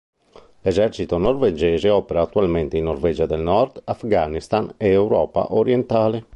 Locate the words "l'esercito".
0.61-1.19